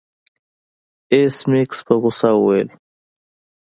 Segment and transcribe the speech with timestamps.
[1.13, 2.69] ایس میکس په غوسه وویل